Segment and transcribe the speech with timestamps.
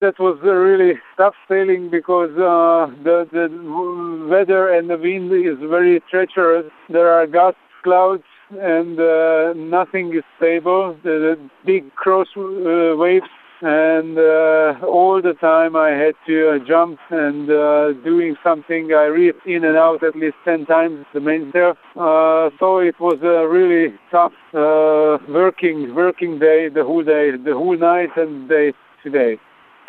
[0.00, 3.48] That was really tough sailing because uh, the, the
[4.30, 6.64] weather and the wind is very treacherous.
[6.88, 10.96] There are gusts, clouds, and uh, nothing is stable.
[11.02, 13.28] The big cross uh, waves
[13.60, 18.94] and uh, all the time I had to uh, jump and uh, doing something.
[18.94, 21.74] I reefed in and out at least 10 times the mainsail.
[21.94, 27.52] Uh, so it was a really tough uh, working working day, the whole day, the
[27.52, 28.72] whole night and day
[29.02, 29.38] today.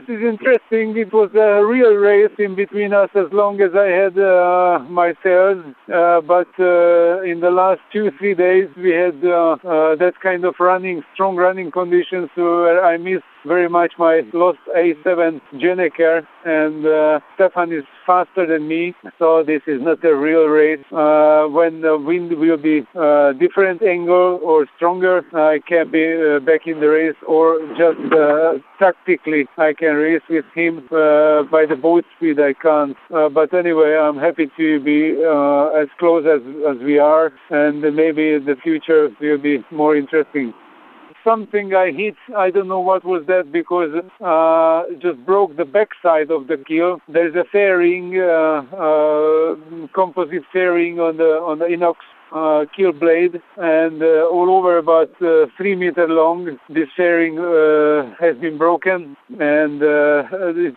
[0.07, 0.97] This is interesting.
[0.97, 5.14] It was a real race in between us as long as I had uh, my
[5.21, 5.64] sails.
[5.93, 10.43] Uh, but uh, in the last two, three days, we had uh, uh, that kind
[10.43, 12.29] of running, strong running conditions.
[12.36, 18.68] So I missed very much my lost A7 Gennaker and uh, Stefan is faster than
[18.68, 20.83] me so this is not a real race.
[20.92, 26.39] Uh, when the wind will be uh, different angle or stronger I can be uh,
[26.39, 31.65] back in the race or just uh, tactically I can race with him uh, by
[31.65, 32.97] the boat speed I can't.
[33.09, 35.11] But anyway I'm happy to be
[35.81, 40.54] as close as, as we are and maybe the future will be more interesting
[41.23, 42.16] something I hit.
[42.36, 43.91] I don't know what was that because
[44.22, 47.00] uh, just broke the backside of the keel.
[47.08, 51.95] There's a fairing, uh, uh, composite fairing on the on the inox
[52.31, 56.58] uh, keel blade and uh, all over about uh, three meter long.
[56.69, 60.23] This fairing uh, has been broken and uh,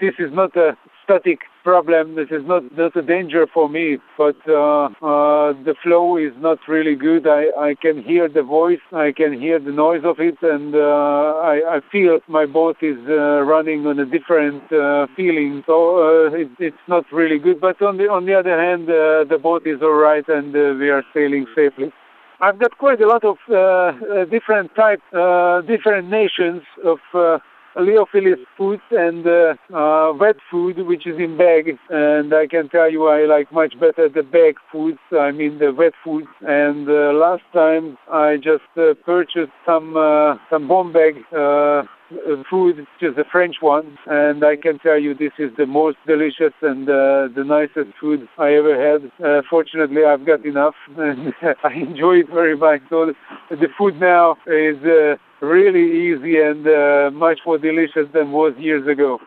[0.00, 2.16] this is not a static problem.
[2.16, 6.58] This is not, not a danger for me, but uh, uh, the flow is not
[6.69, 7.27] really good.
[7.27, 10.78] I, I can hear the voice, I can hear the noise of it, and uh,
[11.52, 15.62] I, I feel my boat is uh, running on a different uh, feeling.
[15.66, 17.61] So uh, it, it's not really good.
[17.61, 21.05] But on the on the other hand, the boat is all right, and we are
[21.14, 21.92] sailing safely.
[22.41, 23.36] I've got quite a lot of
[24.30, 25.02] different types,
[25.66, 26.98] different nations of
[27.77, 31.78] Liofilus food and uh, uh, wet food, which is in bag.
[31.91, 35.72] And I can tell you I like much better the bag foods, I mean the
[35.72, 36.28] wet foods.
[36.42, 39.95] And uh, last time I just uh, purchased some
[40.51, 41.14] some bomb bag
[42.48, 43.98] food, which is a French one.
[44.06, 48.28] And I can tell you this is the most delicious and uh, the nicest food
[48.38, 49.10] I ever had.
[49.24, 52.82] Uh, fortunately, I've got enough and I enjoy it very much.
[52.90, 53.12] So
[53.50, 58.86] the food now is uh, really easy and uh, much more delicious than was years
[58.86, 59.20] ago.